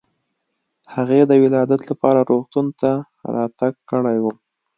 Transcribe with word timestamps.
هغې 0.95 1.21
د 1.25 1.31
ولادت 1.43 1.81
لپاره 1.91 2.19
روغتون 2.29 2.65
ته 2.81 2.91
راتګ 3.35 3.73
کړی 3.91 4.17
و. 4.23 4.25